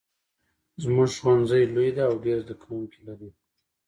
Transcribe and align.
زمونږ 0.83 1.11
ښوونځی 1.19 1.63
لوی 1.73 1.89
ده 1.97 2.03
او 2.09 2.15
ډېر 2.25 2.37
زده 2.43 2.55
کوونکي 2.61 2.99
لري 3.07 3.29